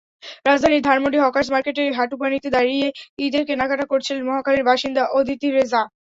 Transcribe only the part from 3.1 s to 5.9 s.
ঈদের কেনাকাটা করছিলেন মহাখালীর বাসিন্দা অদিতি রেজা।